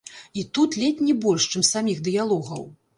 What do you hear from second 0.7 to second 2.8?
ледзь не больш, чым саміх дыялогаў.